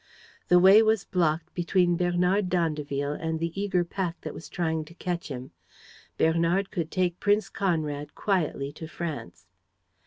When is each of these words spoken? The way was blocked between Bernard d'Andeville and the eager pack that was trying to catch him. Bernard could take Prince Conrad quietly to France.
The 0.47 0.57
way 0.57 0.81
was 0.81 1.05
blocked 1.05 1.53
between 1.53 1.95
Bernard 1.95 2.49
d'Andeville 2.49 3.13
and 3.13 3.39
the 3.39 3.51
eager 3.53 3.83
pack 3.83 4.19
that 4.21 4.33
was 4.33 4.49
trying 4.49 4.83
to 4.85 4.95
catch 4.95 5.27
him. 5.27 5.51
Bernard 6.17 6.71
could 6.71 6.89
take 6.89 7.19
Prince 7.19 7.49
Conrad 7.49 8.15
quietly 8.15 8.71
to 8.71 8.87
France. 8.87 9.45